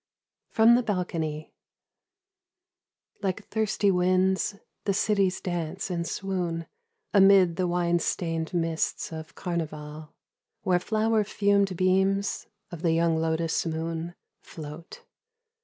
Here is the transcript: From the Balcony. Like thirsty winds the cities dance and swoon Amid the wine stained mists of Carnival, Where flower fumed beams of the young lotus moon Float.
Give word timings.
From 0.49 0.73
the 0.73 0.81
Balcony. 0.81 1.53
Like 3.21 3.45
thirsty 3.49 3.91
winds 3.91 4.55
the 4.85 4.95
cities 4.95 5.39
dance 5.39 5.91
and 5.91 6.07
swoon 6.07 6.65
Amid 7.13 7.55
the 7.55 7.67
wine 7.67 7.99
stained 7.99 8.51
mists 8.51 9.11
of 9.13 9.35
Carnival, 9.35 10.15
Where 10.63 10.79
flower 10.79 11.23
fumed 11.23 11.77
beams 11.77 12.47
of 12.71 12.81
the 12.81 12.93
young 12.93 13.15
lotus 13.15 13.63
moon 13.67 14.15
Float. 14.41 15.03